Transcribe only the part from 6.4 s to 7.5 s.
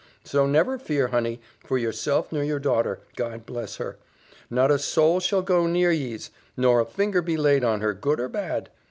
nor a finger be